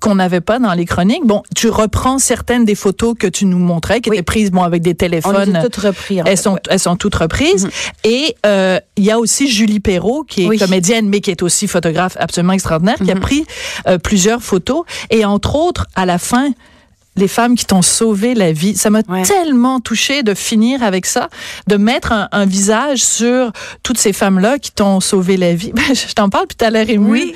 qu'on 0.00 0.14
n'avait 0.14 0.40
pas 0.40 0.58
dans 0.58 0.72
les 0.72 0.84
chroniques, 0.86 1.24
bon, 1.24 1.42
tu 1.54 1.68
reprends 1.68 2.18
certaines 2.18 2.64
des 2.64 2.74
photos 2.74 3.14
que 3.18 3.26
tu 3.26 3.44
nous 3.44 3.58
montrais, 3.58 4.00
qui 4.00 4.10
Oui. 4.10 4.16
étaient 4.16 4.22
prises 4.22 4.50
bon 4.50 4.62
avec 4.62 4.82
des 4.82 4.92
On 4.92 4.94
téléphones. 4.94 5.52
les 5.52 5.56
a 5.56 5.62
toutes 5.62 5.76
repris. 5.76 6.20
en 6.22 6.24
Elles 6.24 6.36
fait, 6.36 6.42
sont, 6.42 6.52
ouais. 6.54 6.60
elles 6.70 6.78
sont 6.80 6.96
toutes 6.96 7.14
reprises. 7.16 7.68
Et 8.04 8.34
euh, 8.46 8.78
il 8.96 9.04
y 9.04 9.10
a 9.10 9.18
aussi 9.18 9.48
Julie 9.48 9.80
Perrault, 9.80 10.24
qui 10.24 10.44
est 10.44 10.48
Oui. 10.48 10.58
comédienne, 10.58 11.08
mais 11.08 11.20
qui 11.20 11.30
est 11.30 11.42
aussi 11.42 11.66
photographe 11.68 12.16
absolument 12.18 12.54
extraordinaire, 12.54 12.96
qui 13.04 13.10
a 13.10 13.16
pris 13.16 13.44
euh, 13.86 13.98
plusieurs 13.98 14.42
photos. 14.42 14.84
Et 15.10 15.24
entre 15.24 15.54
autres, 15.56 15.86
à 15.94 16.06
la 16.06 16.18
fin, 16.18 16.50
les 17.16 17.26
femmes 17.26 17.56
qui 17.56 17.64
t'ont 17.66 17.82
sauvé 17.82 18.34
la 18.34 18.52
vie. 18.52 18.76
Ça 18.76 18.90
m'a 18.90 19.00
Ouais. 19.08 19.22
tellement 19.24 19.80
touchée 19.80 20.22
de 20.22 20.34
finir 20.34 20.84
avec 20.84 21.04
ça, 21.04 21.28
de 21.66 21.74
mettre 21.76 22.12
un, 22.12 22.28
un 22.30 22.46
visage 22.46 22.98
sur 23.02 23.50
toutes 23.82 23.98
ces 23.98 24.12
femmes-là 24.12 24.60
qui 24.60 24.70
t'ont 24.70 25.00
sauvé 25.00 25.36
la 25.36 25.52
vie. 25.52 25.72
Ben, 25.74 25.82
je 25.96 26.14
t'en 26.14 26.28
parle, 26.28 26.46
puis 26.46 26.54
t'as 26.56 26.70
l'air 26.70 26.88
émue. 26.88 27.10
Oui. 27.10 27.34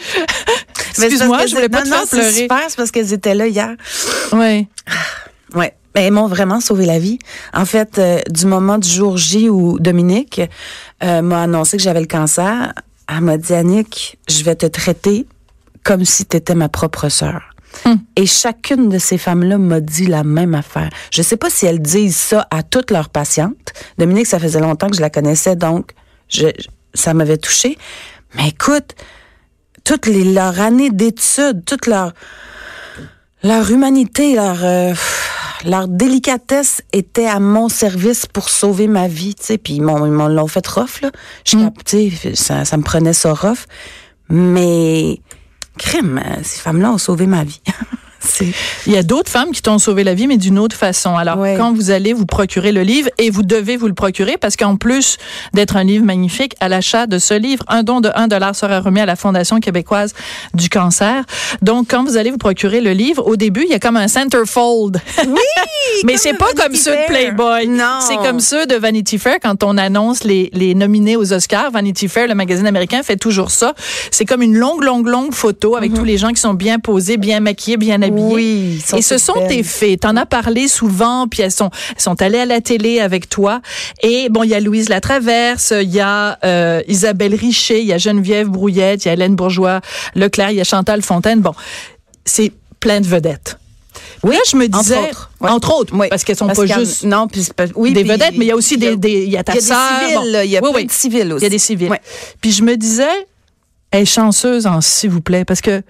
Excuse-moi, 0.98 1.46
je 1.46 1.54
voulais 1.54 1.68
pas 1.68 1.78
non, 1.78 1.84
te 1.84 1.88
non, 1.90 1.96
faire 1.96 2.06
c'est 2.08 2.16
pleurer. 2.18 2.32
super, 2.32 2.60
c'est 2.68 2.76
parce 2.76 2.90
qu'elles 2.90 3.12
étaient 3.12 3.34
là 3.34 3.46
hier. 3.46 3.70
Ouais. 4.32 4.66
Ouais. 5.54 5.74
Mais 5.94 6.04
elles 6.06 6.12
m'ont 6.12 6.26
vraiment 6.26 6.60
sauvé 6.60 6.86
la 6.86 6.98
vie. 6.98 7.18
En 7.52 7.64
fait, 7.66 7.98
euh, 7.98 8.20
du 8.30 8.46
moment 8.46 8.78
du 8.78 8.88
jour 8.88 9.16
J 9.18 9.50
où 9.50 9.78
Dominique 9.78 10.40
euh, 11.02 11.20
m'a 11.22 11.42
annoncé 11.42 11.76
que 11.76 11.82
j'avais 11.82 12.00
le 12.00 12.06
cancer, 12.06 12.72
elle 13.08 13.20
m'a 13.20 13.36
dit 13.36 13.52
Annick, 13.52 14.18
je 14.28 14.42
vais 14.42 14.54
te 14.54 14.66
traiter 14.66 15.26
comme 15.84 16.04
si 16.04 16.24
tu 16.24 16.36
étais 16.36 16.54
ma 16.54 16.68
propre 16.68 17.08
sœur. 17.08 17.42
Et 18.16 18.26
chacune 18.26 18.90
de 18.90 18.98
ces 18.98 19.16
femmes-là 19.16 19.56
m'a 19.58 19.80
dit 19.80 20.06
la 20.06 20.24
même 20.24 20.54
affaire. 20.54 20.90
Je 21.10 21.22
sais 21.22 21.38
pas 21.38 21.48
si 21.48 21.64
elles 21.66 21.80
disent 21.80 22.16
ça 22.16 22.46
à 22.50 22.62
toutes 22.62 22.90
leurs 22.90 23.08
patientes. 23.08 23.72
Dominique, 23.98 24.26
ça 24.26 24.38
faisait 24.38 24.60
longtemps 24.60 24.88
que 24.88 24.96
je 24.96 25.00
la 25.00 25.08
connaissais, 25.10 25.56
donc 25.56 25.92
je, 26.28 26.48
ça 26.94 27.14
m'avait 27.14 27.38
touchée. 27.38 27.78
Mais 28.34 28.48
écoute, 28.48 28.94
toute 29.84 30.06
les, 30.06 30.32
leur 30.32 30.60
année 30.60 30.90
d'études, 30.90 31.64
toute 31.64 31.86
leur 31.86 32.12
Leur 33.42 33.70
humanité, 33.70 34.34
leur 34.36 34.58
euh, 34.62 34.94
leur 35.64 35.88
délicatesse 35.88 36.82
était 36.92 37.26
à 37.26 37.40
mon 37.40 37.68
service 37.68 38.26
pour 38.26 38.48
sauver 38.48 38.86
ma 38.88 39.08
vie, 39.08 39.34
tu 39.34 39.44
sais. 39.44 39.58
Puis 39.58 39.74
ils 39.74 39.82
m'ont 39.82 40.06
ils 40.06 40.12
m'ont 40.12 40.28
l'ont 40.28 40.46
fait 40.46 40.66
rough 40.66 41.00
là. 41.02 41.10
Je 41.44 41.56
Mm. 41.56 41.70
tu 41.84 42.10
sais, 42.10 42.34
ça, 42.34 42.64
ça 42.64 42.76
me 42.76 42.82
prenait 42.82 43.12
ça 43.12 43.32
rough. 43.32 43.64
Mais 44.28 45.20
crème, 45.78 46.20
euh, 46.24 46.40
ces 46.42 46.60
femmes-là 46.60 46.92
ont 46.92 46.98
sauvé 46.98 47.26
ma 47.26 47.44
vie. 47.44 47.60
Il 48.86 48.92
y 48.92 48.96
a 48.96 49.02
d'autres 49.02 49.30
femmes 49.30 49.50
qui 49.52 49.62
t'ont 49.62 49.78
sauvé 49.78 50.04
la 50.04 50.14
vie, 50.14 50.26
mais 50.26 50.36
d'une 50.36 50.58
autre 50.58 50.76
façon. 50.76 51.16
Alors, 51.16 51.38
Ouais. 51.38 51.54
quand 51.56 51.72
vous 51.72 51.90
allez 51.90 52.12
vous 52.12 52.26
procurer 52.26 52.72
le 52.72 52.82
livre, 52.82 53.08
et 53.18 53.30
vous 53.30 53.42
devez 53.42 53.76
vous 53.76 53.86
le 53.88 53.94
procurer, 53.94 54.36
parce 54.38 54.56
qu'en 54.56 54.76
plus 54.76 55.16
d'être 55.54 55.76
un 55.76 55.84
livre 55.84 56.04
magnifique, 56.04 56.54
à 56.60 56.68
l'achat 56.68 57.06
de 57.06 57.18
ce 57.18 57.34
livre, 57.34 57.64
un 57.68 57.82
don 57.82 58.00
de 58.00 58.10
1 58.14 58.28
dollar 58.28 58.54
sera 58.54 58.80
remis 58.80 59.00
à 59.00 59.06
la 59.06 59.16
Fondation 59.16 59.58
québécoise 59.60 60.14
du 60.54 60.68
cancer. 60.68 61.24
Donc, 61.62 61.86
quand 61.90 62.04
vous 62.04 62.16
allez 62.16 62.30
vous 62.30 62.38
procurer 62.38 62.80
le 62.80 62.92
livre, 62.92 63.26
au 63.26 63.36
début, 63.36 63.62
il 63.64 63.70
y 63.70 63.74
a 63.74 63.78
comme 63.78 63.96
un 63.96 64.08
centerfold. 64.08 65.00
oui, 65.26 65.34
Mais 66.04 66.16
c'est 66.16 66.34
pas 66.34 66.52
comme 66.56 66.74
ceux 66.74 66.92
de 66.92 67.06
Playboy. 67.06 67.68
Non. 67.68 68.00
C'est 68.06 68.16
comme 68.16 68.40
ceux 68.40 68.66
de 68.66 68.74
Vanity 68.76 69.18
Fair 69.18 69.36
quand 69.42 69.62
on 69.64 69.76
annonce 69.76 70.24
les, 70.24 70.48
les 70.52 70.74
nominés 70.74 71.16
aux 71.16 71.32
Oscars. 71.32 71.70
Vanity 71.70 72.08
Fair, 72.08 72.28
le 72.28 72.34
magazine 72.34 72.66
américain, 72.66 73.02
fait 73.02 73.16
toujours 73.16 73.50
ça. 73.50 73.74
C'est 74.10 74.24
comme 74.24 74.42
une 74.42 74.56
longue, 74.56 74.82
longue, 74.82 75.06
longue 75.08 75.34
photo 75.34 75.76
avec 75.76 75.92
tous 75.94 76.04
les 76.04 76.18
gens 76.18 76.30
qui 76.30 76.40
sont 76.40 76.54
bien 76.54 76.78
posés, 76.78 77.16
bien 77.16 77.40
maquillés, 77.40 77.76
bien 77.76 77.96
habillés. 77.96 78.11
Mhm. 78.12 78.32
Oui, 78.32 78.84
Et 78.96 79.02
ce 79.02 79.18
sont 79.18 79.34
tes 79.48 79.62
fées. 79.62 79.96
T'en 79.96 80.16
as 80.16 80.26
parlé 80.26 80.68
souvent, 80.68 81.26
puis 81.28 81.42
elles 81.42 81.50
sont, 81.52 81.70
elles 81.94 82.00
sont 82.02 82.20
allées 82.22 82.38
à 82.40 82.46
la 82.46 82.60
télé 82.60 83.00
avec 83.00 83.28
toi. 83.28 83.60
Et 84.02 84.28
bon, 84.28 84.42
il 84.42 84.50
y 84.50 84.54
a 84.54 84.60
Louise 84.60 84.88
Latraverse, 84.88 85.72
il 85.82 85.90
y 85.90 86.00
a 86.00 86.38
euh, 86.44 86.82
Isabelle 86.88 87.34
Richer, 87.34 87.80
il 87.80 87.86
y 87.86 87.92
a 87.92 87.98
Geneviève 87.98 88.48
Brouillette, 88.48 89.04
il 89.04 89.08
y 89.08 89.10
a 89.10 89.14
Hélène 89.14 89.34
Bourgeois 89.36 89.80
Leclerc, 90.14 90.50
il 90.50 90.56
y 90.56 90.60
a 90.60 90.64
Chantal 90.64 91.02
Fontaine. 91.02 91.40
Bon, 91.40 91.52
c'est 92.24 92.52
plein 92.80 93.00
de 93.00 93.06
vedettes. 93.06 93.58
Oui, 94.22 94.34
Là, 94.36 94.40
je 94.48 94.56
me 94.56 94.66
entre 94.66 94.78
disais, 94.80 94.98
autres. 94.98 95.30
Ouais. 95.40 95.50
entre 95.50 95.74
autres, 95.74 95.94
Oui. 95.96 96.06
parce 96.08 96.22
qu'elles 96.24 96.36
sont 96.36 96.46
Parce 96.46 96.58
pas 96.60 96.66
juste 96.78 97.02
non, 97.04 97.26
puis 97.26 97.46
oui, 97.74 97.92
des 97.92 98.02
puis 98.02 98.10
vedettes, 98.10 98.34
mais 98.38 98.44
il 98.44 98.48
y 98.48 98.52
a 98.52 98.56
aussi 98.56 98.74
y 98.74 98.78
des, 98.78 98.96
des- 98.96 99.24
il 99.24 99.30
y 99.30 99.36
a 99.36 99.42
ta 99.42 99.52
il 99.52 99.56
y 99.56 99.58
a 99.58 99.60
des 99.60 99.66
sœur, 99.66 99.98
civils, 100.00 100.14
bon. 100.32 100.40
il 100.44 100.50
y 100.50 100.56
a 100.56 100.60
Oui, 100.62 100.84
de 100.86 100.92
civils 100.92 101.32
aussi. 101.32 101.40
Il 101.40 101.42
y 101.42 101.46
a 101.46 101.50
des 101.50 101.58
civils. 101.58 101.90
Puis 102.40 102.52
je 102.52 102.62
me 102.62 102.76
disais, 102.76 103.26
elle 103.90 104.02
est 104.02 104.04
chanceuse 104.06 104.66
en 104.66 104.80
s'il 104.80 105.10
vous 105.10 105.20
plaît, 105.20 105.44
parce 105.44 105.60
que 105.60 105.82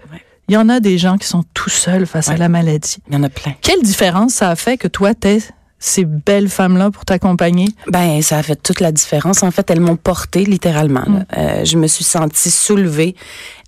il 0.52 0.56
y 0.56 0.58
en 0.58 0.68
a 0.68 0.80
des 0.80 0.98
gens 0.98 1.16
qui 1.16 1.26
sont 1.26 1.44
tout 1.54 1.70
seuls 1.70 2.04
face 2.06 2.28
à 2.28 2.36
la 2.36 2.50
maladie. 2.50 2.98
Il 3.08 3.14
y 3.14 3.16
en 3.16 3.22
a 3.22 3.30
plein. 3.30 3.54
Quelle 3.62 3.80
différence 3.80 4.34
ça 4.34 4.50
a 4.50 4.54
fait 4.54 4.76
que 4.76 4.86
toi, 4.86 5.14
t'aies 5.14 5.38
ces 5.78 6.04
belles 6.04 6.50
femmes-là 6.50 6.90
pour 6.90 7.06
t'accompagner? 7.06 7.68
Ben, 7.86 8.20
ça 8.20 8.36
a 8.36 8.42
fait 8.42 8.62
toute 8.62 8.80
la 8.80 8.92
différence. 8.92 9.42
En 9.42 9.50
fait, 9.50 9.70
elles 9.70 9.80
m'ont 9.80 9.96
portée 9.96 10.44
littéralement. 10.44 11.04
là. 11.06 11.24
Euh, 11.38 11.64
je 11.64 11.78
me 11.78 11.86
suis 11.86 12.04
sentie 12.04 12.50
soulevée, 12.50 13.16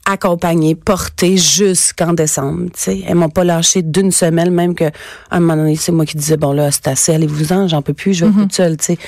accompagnée, 0.07 0.75
portée 0.75 1.37
jusqu'en 1.37 2.13
décembre. 2.13 2.67
Tu 2.75 2.81
sais, 2.81 3.03
elles 3.07 3.15
m'ont 3.15 3.29
pas 3.29 3.45
lâché 3.45 3.83
d'une 3.83 4.11
semaine, 4.11 4.51
même 4.51 4.75
que 4.75 4.85
à 4.85 4.91
un 5.31 5.41
moment 5.41 5.57
donné, 5.57 5.77
c'est 5.77 5.93
moi 5.93 6.05
qui 6.05 6.17
disais 6.17 6.37
bon 6.37 6.53
là, 6.53 6.71
c'est 6.71 6.89
assez, 6.89 7.15
allez-vous-en, 7.15 7.69
j'en 7.69 7.83
peux 7.83 7.95
plus, 7.95 8.15
je 8.15 8.25
vais 8.25 8.31
être 8.31 8.39
toute 8.39 8.55
seule. 8.55 8.77
Tu 8.77 8.85
sais, 8.85 8.99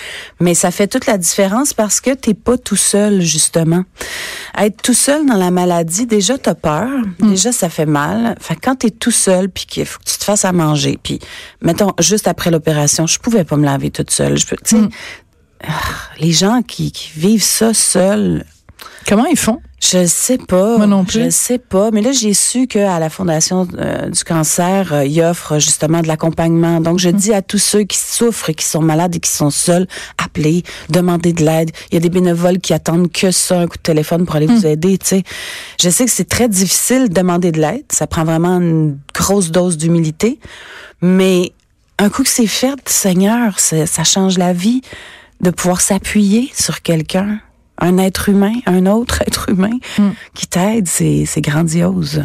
mais 0.40 0.54
ça 0.54 0.70
fait 0.70 0.86
toute 0.86 1.06
la 1.06 1.18
différence 1.18 1.74
parce 1.74 2.00
que 2.00 2.10
t'es 2.14 2.34
pas 2.34 2.56
tout 2.56 2.76
seul 2.76 3.20
justement. 3.20 3.84
Être 4.58 4.82
tout 4.82 4.94
seul 4.94 5.26
dans 5.26 5.36
la 5.36 5.50
maladie, 5.50 6.06
déjà 6.06 6.38
t'as 6.38 6.54
peur, 6.54 6.88
déjà 7.20 7.52
ça 7.52 7.68
fait 7.68 7.86
mal. 7.86 8.34
Fait 8.40 8.54
que 8.54 8.60
quand 8.62 8.76
t'es 8.76 8.90
tout 8.90 9.10
seul 9.10 9.48
puis 9.50 9.66
qu'il 9.66 9.86
faut 9.86 9.98
que 9.98 10.10
tu 10.10 10.16
te 10.18 10.24
fasses 10.24 10.44
à 10.44 10.52
manger, 10.52 10.98
puis 11.02 11.18
mettons 11.60 11.92
juste 12.00 12.28
après 12.28 12.50
l'opération, 12.50 13.06
je 13.06 13.18
pouvais 13.18 13.44
pas 13.44 13.56
me 13.56 13.64
laver 13.64 13.90
toute 13.90 14.10
seule. 14.10 14.38
Je 14.38 14.46
peux, 14.46 14.56
tu 14.56 14.76
sais, 14.76 14.88
ah, 15.64 15.70
les 16.20 16.32
gens 16.32 16.62
qui, 16.62 16.92
qui 16.92 17.10
vivent 17.18 17.42
ça 17.42 17.74
seuls, 17.74 18.44
Comment 19.08 19.26
ils 19.26 19.38
font? 19.38 19.60
je 19.78 20.04
sais 20.06 20.38
pas. 20.38 20.78
Moi 20.78 20.86
non 20.86 21.04
plus. 21.04 21.24
Je 21.24 21.30
sais 21.30 21.58
pas. 21.58 21.90
Mais 21.92 22.00
là, 22.00 22.10
j'ai 22.10 22.34
su 22.34 22.66
qu'à 22.66 22.98
la 22.98 23.08
Fondation 23.08 23.68
euh, 23.78 24.08
du 24.08 24.24
cancer, 24.24 24.92
euh, 24.92 25.04
ils 25.04 25.22
offrent 25.22 25.58
justement 25.60 26.00
de 26.00 26.08
l'accompagnement. 26.08 26.80
Donc, 26.80 26.98
je 26.98 27.10
dis 27.10 27.32
à 27.32 27.40
tous 27.42 27.58
ceux 27.58 27.84
qui 27.84 27.98
souffrent 27.98 28.50
et 28.50 28.54
qui 28.54 28.64
sont 28.64 28.80
malades 28.82 29.14
et 29.14 29.20
qui 29.20 29.30
sont 29.30 29.50
seuls, 29.50 29.86
appelez, 30.18 30.64
demandez 30.88 31.32
de 31.32 31.44
l'aide. 31.44 31.70
Il 31.90 31.94
y 31.94 31.96
a 31.98 32.00
des 32.00 32.08
bénévoles 32.08 32.58
qui 32.58 32.72
attendent 32.72 33.12
que 33.12 33.30
ça, 33.30 33.60
un 33.60 33.66
coup 33.68 33.76
de 33.76 33.82
téléphone 33.82 34.24
pour 34.26 34.34
aller 34.34 34.48
Mhm. 34.48 34.56
vous 34.56 34.66
aider, 34.66 34.98
tu 34.98 35.06
sais. 35.06 35.22
Je 35.80 35.88
sais 35.90 36.04
que 36.06 36.10
c'est 36.10 36.28
très 36.28 36.48
difficile 36.48 37.08
de 37.08 37.14
demander 37.14 37.52
de 37.52 37.60
l'aide. 37.60 37.84
Ça 37.92 38.06
prend 38.08 38.24
vraiment 38.24 38.56
une 38.58 38.98
grosse 39.14 39.52
dose 39.52 39.76
d'humilité. 39.76 40.40
Mais 41.00 41.52
un 41.98 42.08
coup 42.08 42.24
que 42.24 42.28
c'est 42.30 42.46
fait, 42.48 42.76
Seigneur, 42.86 43.60
ça 43.60 44.04
change 44.04 44.36
la 44.38 44.52
vie 44.52 44.80
de 45.42 45.50
pouvoir 45.50 45.80
s'appuyer 45.80 46.50
sur 46.58 46.82
quelqu'un, 46.82 47.38
un 47.78 47.98
être 47.98 48.28
humain, 48.28 48.52
un 48.66 48.86
autre 48.86 49.22
être 49.26 49.48
humain 49.50 49.78
Mm. 49.98 50.10
qui 50.34 50.46
t'aide, 50.46 50.88
c'est 50.88 51.26
grandiose. 51.40 52.24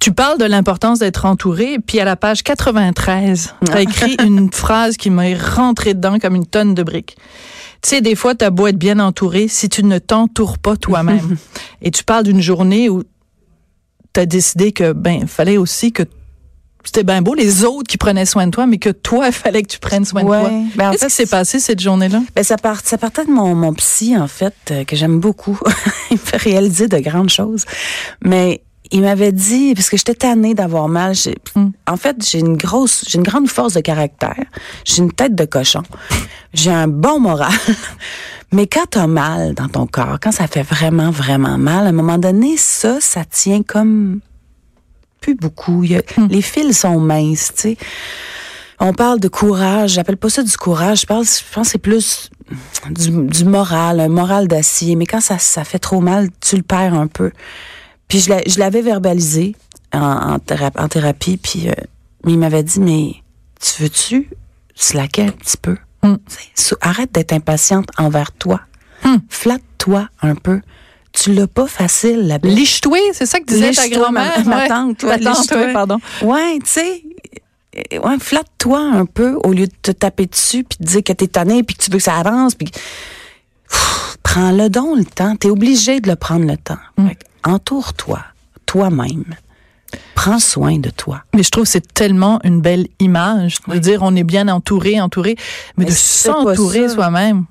Tu 0.00 0.12
parles 0.12 0.38
de 0.38 0.44
l'importance 0.44 0.98
d'être 0.98 1.24
entouré, 1.24 1.78
puis 1.84 2.00
à 2.00 2.04
la 2.04 2.16
page 2.16 2.42
93, 2.42 3.54
tu 3.64 3.72
as 3.72 3.80
écrit 3.80 4.16
une 4.24 4.52
phrase 4.52 4.96
qui 4.96 5.10
m'a 5.10 5.24
rentré 5.56 5.94
dedans 5.94 6.18
comme 6.18 6.34
une 6.34 6.46
tonne 6.46 6.74
de 6.74 6.82
briques. 6.82 7.16
Tu 7.82 7.90
sais, 7.90 8.00
des 8.00 8.14
fois, 8.14 8.34
t'as 8.34 8.50
beau 8.50 8.66
être 8.66 8.78
bien 8.78 8.98
entouré, 8.98 9.46
si 9.48 9.68
tu 9.68 9.84
ne 9.84 9.98
t'entoures 9.98 10.58
pas 10.58 10.76
toi-même. 10.76 11.36
Et 11.82 11.90
tu 11.90 12.02
parles 12.04 12.24
d'une 12.24 12.40
journée 12.40 12.88
où 12.88 13.02
tu 14.14 14.20
as 14.20 14.26
décidé 14.26 14.72
que, 14.72 14.92
ben, 14.92 15.26
fallait 15.26 15.56
aussi 15.58 15.92
que 15.92 16.02
c'était 16.84 17.04
bien 17.04 17.22
beau, 17.22 17.34
les 17.34 17.64
autres 17.64 17.88
qui 17.88 17.96
prenaient 17.98 18.26
soin 18.26 18.46
de 18.46 18.50
toi, 18.50 18.66
mais 18.66 18.78
que 18.78 18.90
toi, 18.90 19.26
il 19.28 19.32
fallait 19.32 19.62
que 19.62 19.68
tu 19.68 19.78
prennes 19.78 20.04
soin 20.04 20.22
Ouais. 20.22 20.38
de 20.42 20.48
toi. 20.48 20.52
Ben, 20.76 20.88
en 20.88 20.92
Qu'est-ce 20.92 21.06
qui 21.06 21.10
s'est 21.12 21.26
passé 21.26 21.58
cette 21.60 21.80
journée-là? 21.80 22.20
Ben 22.34 22.44
ça, 22.44 22.56
part, 22.56 22.80
ça 22.84 22.98
partait 22.98 23.24
de 23.24 23.30
mon, 23.30 23.54
mon 23.54 23.72
psy, 23.74 24.16
en 24.16 24.28
fait, 24.28 24.54
euh, 24.70 24.84
que 24.84 24.96
j'aime 24.96 25.18
beaucoup. 25.20 25.58
il 26.10 26.14
me 26.14 26.18
fait 26.18 26.36
réaliser 26.36 26.88
de 26.88 26.98
grandes 26.98 27.30
choses. 27.30 27.64
Mais 28.24 28.62
il 28.90 29.00
m'avait 29.00 29.32
dit, 29.32 29.74
parce 29.74 29.88
que 29.88 29.96
j'étais 29.96 30.14
tannée 30.14 30.54
d'avoir 30.54 30.88
mal, 30.88 31.14
j'ai- 31.14 31.34
Mm. 31.56 31.68
en 31.88 31.96
fait, 31.96 32.16
j'ai 32.28 32.38
une 32.40 32.56
grosse, 32.56 33.04
j'ai 33.08 33.16
une 33.18 33.24
grande 33.24 33.48
force 33.48 33.72
de 33.74 33.80
caractère. 33.80 34.44
J'ai 34.84 34.98
une 34.98 35.12
tête 35.12 35.34
de 35.34 35.44
cochon. 35.44 35.82
J'ai 36.52 36.70
un 36.70 36.88
bon 36.88 37.18
moral. 37.20 37.50
Mais 38.52 38.66
quand 38.68 38.84
t'as 38.90 39.06
mal 39.08 39.54
dans 39.54 39.68
ton 39.68 39.86
corps, 39.86 40.18
quand 40.22 40.30
ça 40.32 40.46
fait 40.46 40.62
vraiment, 40.62 41.10
vraiment 41.10 41.58
mal, 41.58 41.86
à 41.86 41.88
un 41.88 41.92
moment 41.92 42.18
donné, 42.18 42.56
ça, 42.56 42.98
ça 43.00 43.24
tient 43.24 43.62
comme 43.62 44.20
plus 45.24 45.34
beaucoup. 45.34 45.84
Il 45.84 45.92
y 45.92 45.96
a- 45.96 46.02
Les 46.28 46.42
fils 46.42 46.80
sont 46.80 47.00
minces, 47.00 47.52
tu 47.54 47.62
sais. 47.62 47.76
On 48.80 48.92
parle 48.92 49.20
de 49.20 49.28
courage. 49.28 49.92
J'appelle 49.92 50.16
pas 50.16 50.28
ça 50.28 50.42
du 50.42 50.56
courage. 50.56 51.02
Je, 51.02 51.06
parle, 51.06 51.24
je 51.24 51.54
pense 51.54 51.66
que 51.68 51.72
c'est 51.72 51.78
plus 51.78 52.28
du, 52.90 53.10
du 53.26 53.44
moral, 53.44 54.00
un 54.00 54.08
moral 54.08 54.48
d'acier. 54.48 54.96
Mais 54.96 55.06
quand 55.06 55.20
ça, 55.20 55.38
ça 55.38 55.64
fait 55.64 55.78
trop 55.78 56.00
mal, 56.00 56.28
tu 56.40 56.56
le 56.56 56.62
perds 56.62 56.94
un 56.94 57.06
peu. 57.06 57.30
Puis 58.08 58.20
je 58.20 58.30
l'a- 58.30 58.42
je 58.46 58.58
l'avais 58.58 58.82
verbalisé 58.82 59.56
en, 59.92 60.00
en, 60.34 60.38
thérapie, 60.40 60.78
en 60.78 60.88
thérapie. 60.88 61.36
Puis 61.38 61.68
euh, 61.68 61.72
il 62.26 62.38
m'avait 62.38 62.62
dit, 62.64 62.80
mais 62.80 63.14
tu 63.60 63.82
veux-tu 63.82 64.28
slacker 64.74 65.22
un 65.28 65.30
petit 65.30 65.56
peu? 65.56 65.76
Mm. 66.02 66.16
Sou- 66.54 66.76
Arrête 66.82 67.12
d'être 67.12 67.32
impatiente 67.32 67.88
envers 67.96 68.32
toi. 68.32 68.60
Mm. 69.04 69.16
Flatte-toi 69.30 70.08
un 70.20 70.34
peu. 70.34 70.60
Tu 71.18 71.32
l'as 71.32 71.46
pas 71.46 71.66
facile, 71.66 72.26
la 72.26 72.38
belle. 72.38 72.54
Liche-toi, 72.54 72.98
c'est 73.12 73.26
ça 73.26 73.38
que 73.38 73.44
disait 73.44 73.70
ta 73.72 73.88
grand-mère? 73.88 74.44
ma- 74.44 74.56
ma 74.62 74.68
tante, 74.68 74.98
Ta 74.98 75.06
ouais, 75.06 75.20
tante, 75.20 75.50
ouais, 75.52 75.72
pardon. 75.72 75.98
Ouais, 76.22 76.58
tu 76.64 76.70
sais, 76.70 77.02
euh, 77.94 77.98
ouais, 78.00 78.18
flatte-toi 78.18 78.78
un 78.80 79.06
peu 79.06 79.34
au 79.44 79.52
lieu 79.52 79.66
de 79.66 79.72
te 79.80 79.92
taper 79.92 80.26
dessus 80.26 80.64
puis 80.64 80.76
de 80.80 80.84
dire 80.86 81.02
que 81.04 81.12
t'es 81.12 81.28
tanné 81.28 81.62
puis 81.62 81.76
que 81.76 81.82
tu 81.84 81.90
veux 81.90 81.98
que 81.98 82.02
ça 82.04 82.16
avance 82.16 82.54
puis 82.56 82.68
Pff, 83.70 84.16
prends-le 84.22 84.68
donc 84.68 84.98
le 84.98 85.04
temps, 85.04 85.36
t'es 85.36 85.48
obligé 85.50 86.00
de 86.00 86.08
le 86.10 86.16
prendre 86.16 86.46
le 86.46 86.56
temps. 86.56 86.78
Mm. 86.98 87.08
Entoure-toi 87.44 88.20
toi-même. 88.66 89.24
Prends 90.16 90.40
soin 90.40 90.78
de 90.78 90.90
toi. 90.90 91.22
Mais 91.34 91.42
je 91.44 91.50
trouve 91.50 91.64
que 91.64 91.70
c'est 91.70 91.92
tellement 91.94 92.40
une 92.42 92.60
belle 92.60 92.88
image 92.98 93.58
de 93.68 93.72
Oui. 93.74 93.80
dire 93.80 94.00
on 94.02 94.16
est 94.16 94.24
bien 94.24 94.48
entouré, 94.48 95.00
entouré, 95.00 95.36
mais, 95.76 95.84
Mais 95.84 95.90
de 95.90 95.96
s'entourer 95.96 96.88
soi-même. 96.88 97.44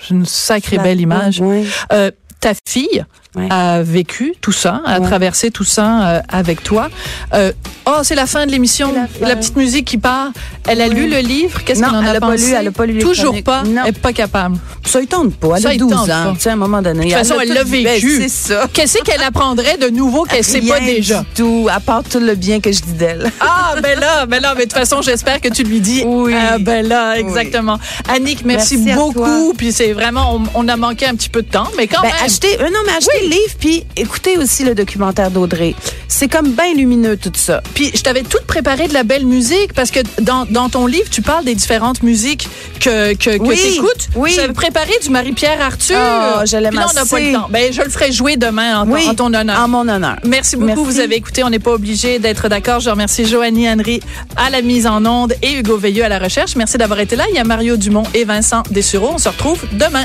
C'est 0.00 0.10
une 0.14 0.26
sacrée 0.26 0.78
belle 0.78 1.00
image. 1.00 1.40
Ouais. 1.40 1.64
Euh, 1.92 2.10
ta 2.44 2.52
fille 2.68 3.06
Ouais. 3.36 3.48
a 3.50 3.82
vécu 3.82 4.34
tout 4.40 4.52
ça, 4.52 4.80
a 4.86 5.00
Ouais. 5.00 5.06
traversé 5.08 5.50
tout 5.50 5.64
ça 5.64 6.08
euh, 6.08 6.20
avec 6.28 6.62
toi. 6.62 6.88
Euh, 7.34 7.52
oh, 7.86 7.98
c'est 8.02 8.14
la 8.14 8.26
fin 8.26 8.46
de 8.46 8.52
l'émission. 8.52 8.94
La 9.20 9.34
petite 9.36 9.56
musique 9.56 9.86
qui 9.86 9.98
part. 9.98 10.28
Elle 10.68 10.80
a 10.80 10.86
Oui. 10.88 10.94
lu 10.94 11.08
le 11.10 11.18
livre? 11.18 11.62
Qu'est-ce 11.64 11.80
qu'elle 11.80 11.90
en 11.90 12.00
elle 12.00 12.06
a 12.08 12.10
a 12.12 12.20
pas 12.20 12.28
pensé? 12.30 12.46
lu, 12.46 12.52
elle 12.58 12.68
a 12.68 12.70
pas 12.70 12.86
lu 12.86 12.98
Toujours 13.00 13.34
pas. 13.42 13.62
Non. 13.64 13.82
Elle 13.82 13.88
est 13.90 13.98
pas 13.98 14.12
capable. 14.12 14.56
Ça, 14.86 15.00
il 15.00 15.06
tente 15.08 15.34
pas. 15.34 15.56
Elle 15.56 15.62
Ça, 15.62 15.68
a 15.70 15.74
il 15.74 15.78
12 15.80 15.90
tente 15.90 16.10
ans. 16.10 16.24
pas. 16.26 16.32
Tu 16.34 16.40
sais, 16.40 16.50
à 16.50 16.52
un 16.52 16.56
moment 16.56 16.80
donné. 16.80 17.00
De 17.06 17.10
toute 17.10 17.12
façon, 17.18 17.34
elle 17.40 17.48
l'a 17.52 17.64
Ben, 17.64 17.84
vécu. 17.84 18.20
c'est 18.22 18.28
ça. 18.28 18.68
Qu'est-ce 18.72 18.98
qu'elle 19.02 19.22
apprendrait 19.22 19.76
de 19.78 19.88
nouveau 19.88 20.22
qu'elle 20.22 20.44
sait 20.44 20.60
pas 20.62 20.80
déjà? 20.80 21.20
du 21.20 21.26
tout, 21.34 21.68
à 21.70 21.80
part 21.80 22.02
tout 22.04 22.20
le 22.20 22.34
bien 22.36 22.60
que 22.60 22.70
je 22.72 22.80
dis 22.82 22.92
d'elle. 22.92 23.30
Ah, 23.40 23.74
ben 23.82 23.98
là, 23.98 24.26
ben 24.26 24.40
là, 24.40 24.54
mais 24.56 24.64
de 24.66 24.70
toute 24.70 24.78
façon, 24.78 25.02
j'espère 25.02 25.40
que 25.40 25.48
tu 25.48 25.64
lui 25.64 25.80
dis. 25.80 26.02
Oui. 26.06 26.32
Ah, 26.34 26.58
ben 26.58 26.86
là, 26.86 27.18
exactement. 27.18 27.78
Annick, 28.08 28.44
merci, 28.44 28.76
beaucoup. 28.78 29.52
Puis 29.56 29.72
c'est 29.72 29.92
vraiment, 29.92 30.36
on, 30.36 30.42
on 30.54 30.68
a 30.68 30.76
manqué 30.76 31.06
un 31.06 31.14
petit 31.14 31.28
peu 31.28 31.42
de 31.42 31.50
temps, 31.50 31.68
mais 31.76 31.86
quand 31.88 32.00
Ben, 32.02 32.08
même. 32.08 32.24
achetez, 32.24 32.60
euh, 32.60 32.64
non, 32.70 32.78
mais 32.86 32.92
achetez 32.92 33.10
Oui, 33.22 33.23
le 33.24 33.30
livre, 33.30 33.54
puis 33.58 33.84
écoutez 33.96 34.38
aussi 34.38 34.64
le 34.64 34.74
documentaire 34.74 35.30
d'Audrey. 35.30 35.74
C'est 36.08 36.28
comme 36.28 36.52
bien 36.52 36.74
lumineux 36.74 37.16
tout 37.16 37.32
ça. 37.34 37.62
Puis 37.74 37.90
je 37.94 38.02
t'avais 38.02 38.22
tout 38.22 38.38
préparé 38.46 38.86
de 38.88 38.94
la 38.94 39.02
belle 39.02 39.26
musique 39.26 39.72
parce 39.74 39.90
que 39.90 40.00
dans, 40.20 40.44
dans 40.48 40.68
ton 40.68 40.86
livre, 40.86 41.08
tu 41.10 41.22
parles 41.22 41.44
des 41.44 41.54
différentes 41.54 42.02
musiques 42.02 42.46
que, 42.80 43.14
que, 43.14 43.36
que 43.38 43.42
Oui, 43.42 43.56
tu 43.60 43.68
écoutes. 43.74 44.08
oui. 44.16 44.32
J'avais 44.34 44.52
préparé 44.52 44.92
du 45.02 45.10
Marie-Pierre 45.10 45.60
Arthur. 45.60 45.96
Ah, 45.98 46.44
je 46.46 46.56
l'aime 46.56 46.70
Puis 46.70 46.78
là, 46.78 46.86
on 46.90 46.94
n'a 46.94 47.04
pas 47.06 47.20
le 47.20 47.32
temps. 47.32 47.48
Ben, 47.50 47.72
je 47.72 47.82
le 47.82 47.90
ferai 47.90 48.12
jouer 48.12 48.36
demain 48.36 48.80
en, 48.80 48.88
Oui, 48.88 49.06
en 49.08 49.14
ton 49.14 49.32
honneur. 49.32 49.58
En 49.60 49.68
mon 49.68 49.88
honneur. 49.88 50.16
Merci 50.24 50.56
beaucoup. 50.56 50.66
Merci. 50.66 50.84
Vous 50.84 51.00
avez 51.00 51.16
écouté. 51.16 51.42
On 51.44 51.50
n'est 51.50 51.58
pas 51.58 51.72
obligé 51.72 52.18
d'être 52.18 52.48
d'accord. 52.48 52.80
Je 52.80 52.90
remercie 52.90 53.24
Joanie 53.24 53.68
Henry 53.68 54.00
à 54.36 54.50
la 54.50 54.62
mise 54.62 54.86
en 54.86 55.04
onde 55.06 55.34
et 55.42 55.54
Hugo 55.54 55.76
Veilleux 55.78 56.04
à 56.04 56.08
la 56.08 56.18
recherche. 56.18 56.54
Merci 56.56 56.78
d'avoir 56.78 57.00
été 57.00 57.16
là. 57.16 57.24
Il 57.30 57.34
y 57.36 57.38
a 57.38 57.44
Mario 57.44 57.76
Dumont 57.76 58.04
et 58.14 58.24
Vincent 58.24 58.62
Dessureau. 58.70 59.10
On 59.14 59.18
se 59.18 59.28
retrouve 59.28 59.62
demain. 59.72 60.02